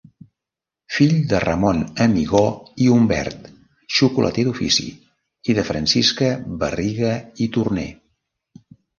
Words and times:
Fill 0.93 1.11
de 1.31 1.39
Ramon 1.41 1.81
Amigó 2.05 2.39
i 2.85 2.87
Umbert, 2.93 3.43
xocolater 3.97 4.45
d'ofici, 4.47 4.85
i 5.53 5.55
de 5.59 5.65
Francisca 5.67 6.31
Barriga 6.65 7.11
i 7.45 7.49
Torner. 7.59 7.85